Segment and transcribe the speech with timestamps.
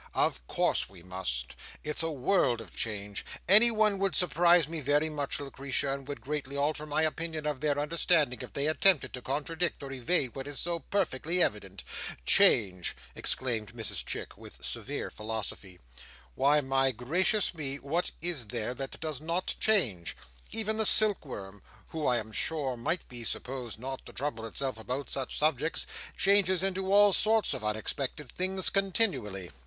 [0.15, 1.55] "Of course we must.
[1.83, 3.23] It's a world of change.
[3.47, 7.77] Anyone would surprise me very much, Lucretia, and would greatly alter my opinion of their
[7.77, 11.83] understanding, if they attempted to contradict or evade what is so perfectly evident.
[12.25, 15.77] Change!" exclaimed Mrs Chick, with severe philosophy.
[16.33, 20.17] "Why, my gracious me, what is there that does not change!
[20.51, 25.11] even the silkworm, who I am sure might be supposed not to trouble itself about
[25.11, 25.85] such subjects,
[26.17, 29.51] changes into all sorts of unexpected things continually."